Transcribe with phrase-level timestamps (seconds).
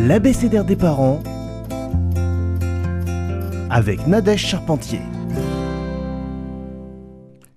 [0.00, 1.20] l'abécédaire des parents
[3.68, 5.00] avec Nadège Charpentier.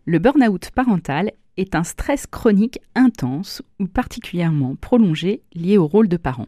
[0.06, 6.18] Le burn-out parental est un stress chronique intense ou particulièrement prolongé lié au rôle de
[6.18, 6.48] parent.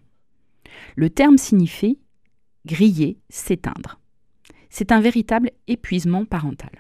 [0.95, 1.99] Le terme signifie
[2.65, 3.99] griller, s'éteindre.
[4.71, 6.71] C'est un véritable épuisement parental.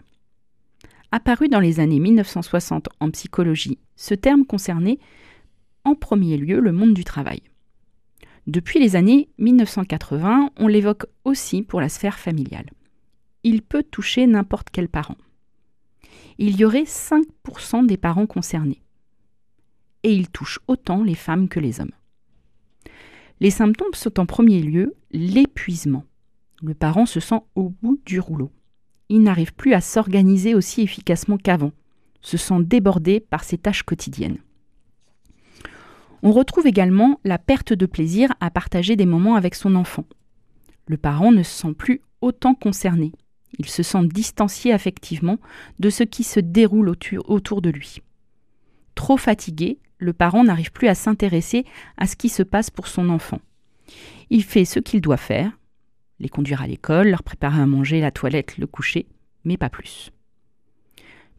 [1.11, 4.97] Apparu dans les années 1960 en psychologie, ce terme concernait
[5.83, 7.43] en premier lieu le monde du travail.
[8.45, 12.69] Depuis les années 1980, on l'évoque aussi pour la sphère familiale.
[13.43, 15.15] Il peut toucher n'importe quel parent.
[16.37, 18.81] Il y aurait 5% des parents concernés.
[20.03, 21.93] Et il touche autant les femmes que les hommes.
[23.39, 26.03] Les symptômes sont en premier lieu l'épuisement.
[26.61, 28.51] Le parent se sent au bout du rouleau.
[29.07, 31.71] Il n'arrive plus à s'organiser aussi efficacement qu'avant,
[32.21, 34.39] se sent débordé par ses tâches quotidiennes.
[36.25, 40.05] On retrouve également la perte de plaisir à partager des moments avec son enfant.
[40.87, 43.11] Le parent ne se sent plus autant concerné.
[43.59, 45.37] Il se sent distancié affectivement
[45.79, 46.95] de ce qui se déroule
[47.27, 47.97] autour de lui.
[48.95, 51.65] Trop fatigué, le parent n'arrive plus à s'intéresser
[51.97, 53.41] à ce qui se passe pour son enfant.
[54.29, 55.51] Il fait ce qu'il doit faire,
[56.21, 59.07] les conduire à l'école, leur préparer à manger, la toilette, le coucher,
[59.43, 60.11] mais pas plus.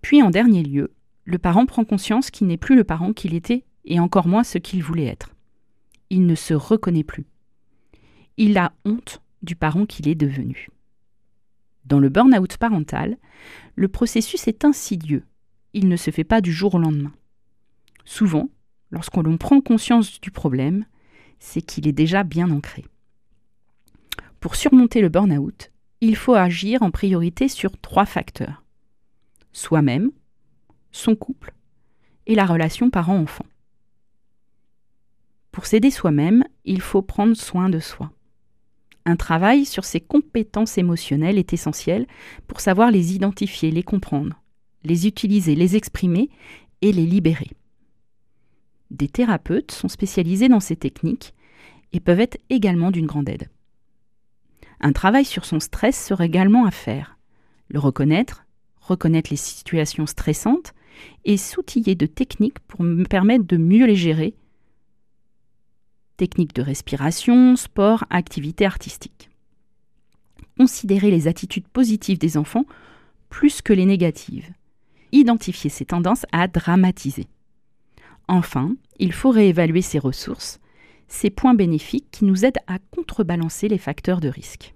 [0.03, 0.93] Puis en dernier lieu,
[1.25, 4.59] le parent prend conscience qu'il n'est plus le parent qu'il était et encore moins ce
[4.59, 5.35] qu'il voulait être.
[6.11, 7.27] Il ne se reconnaît plus.
[8.37, 10.69] Il a honte du parent qu'il est devenu.
[11.85, 13.19] Dans le burn-out parental,
[13.75, 15.25] le processus est insidieux.
[15.75, 17.13] Il ne se fait pas du jour au lendemain.
[18.05, 18.49] Souvent,
[18.91, 20.87] lorsqu'on prend conscience du problème,
[21.39, 22.85] c'est qu'il est déjà bien ancré.
[24.41, 28.63] Pour surmonter le burn-out, il faut agir en priorité sur trois facteurs.
[29.53, 30.11] Soi-même,
[30.91, 31.55] son couple
[32.27, 33.47] et la relation parent-enfant.
[35.65, 38.13] Pour s'aider soi-même, il faut prendre soin de soi.
[39.07, 42.07] Un travail sur ses compétences émotionnelles est essentiel
[42.47, 44.43] pour savoir les identifier, les comprendre,
[44.83, 46.29] les utiliser, les exprimer
[46.83, 47.49] et les libérer.
[48.91, 51.33] Des thérapeutes sont spécialisés dans ces techniques
[51.95, 53.49] et peuvent être également d'une grande aide.
[54.83, 57.17] Un travail sur son stress serait également à faire.
[57.69, 58.45] Le reconnaître,
[58.83, 60.75] reconnaître les situations stressantes
[61.25, 64.35] et s'outiller de techniques pour me permettre de mieux les gérer
[66.17, 69.31] techniques de respiration, sport, activités artistiques.
[70.59, 72.65] Considérer les attitudes positives des enfants
[73.29, 74.51] plus que les négatives.
[75.13, 77.27] Identifier ces tendances à dramatiser.
[78.29, 80.61] Enfin, il faut réévaluer ses ressources,
[81.09, 84.75] ces points bénéfiques qui nous aident à contrebalancer les facteurs de risque.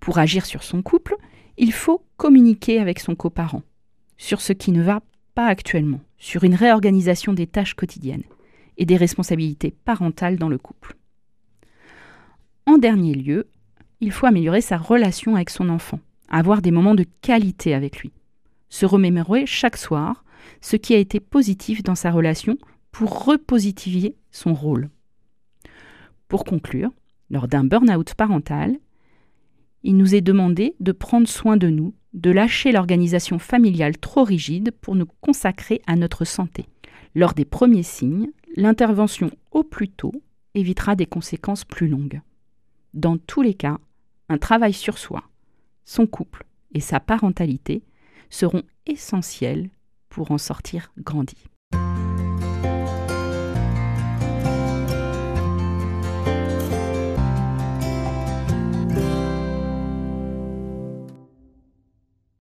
[0.00, 1.16] Pour agir sur son couple,
[1.56, 3.62] il faut communiquer avec son coparent
[4.16, 5.00] sur ce qui ne va
[5.34, 8.24] pas actuellement, sur une réorganisation des tâches quotidiennes
[8.78, 10.96] et des responsabilités parentales dans le couple.
[12.64, 13.48] En dernier lieu,
[14.00, 18.12] il faut améliorer sa relation avec son enfant, avoir des moments de qualité avec lui,
[18.68, 20.24] se remémorer chaque soir
[20.60, 22.56] ce qui a été positif dans sa relation
[22.92, 24.88] pour repositiver son rôle.
[26.28, 26.90] Pour conclure,
[27.30, 28.76] lors d'un burn-out parental,
[29.82, 34.72] il nous est demandé de prendre soin de nous, de lâcher l'organisation familiale trop rigide
[34.80, 36.66] pour nous consacrer à notre santé.
[37.14, 40.12] Lors des premiers signes, l'intervention au plus tôt
[40.54, 42.20] évitera des conséquences plus longues.
[42.92, 43.78] Dans tous les cas,
[44.28, 45.22] un travail sur soi,
[45.84, 47.84] son couple et sa parentalité
[48.30, 49.70] seront essentiels
[50.08, 51.36] pour en sortir grandi.